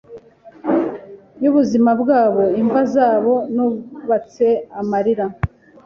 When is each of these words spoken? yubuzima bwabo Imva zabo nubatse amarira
yubuzima 1.43 1.91
bwabo 2.01 2.43
Imva 2.61 2.81
zabo 2.93 3.33
nubatse 3.53 4.47
amarira 4.79 5.25